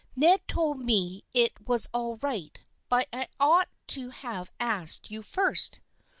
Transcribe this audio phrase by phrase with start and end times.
[0.15, 2.59] Ned told me it was all right,
[2.89, 5.79] but I ought to have asked you first."